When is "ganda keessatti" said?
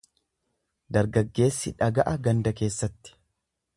2.29-3.15